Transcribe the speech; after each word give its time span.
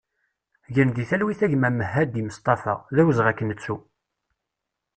Gen 0.75 0.89
di 0.95 1.03
talwit 1.09 1.41
a 1.45 1.47
gma 1.51 1.69
Mehadi 1.77 2.21
Mestafa, 2.27 2.73
d 2.93 2.97
awezɣi 3.01 3.29
ad 3.31 3.35
k-nettu! 3.37 3.75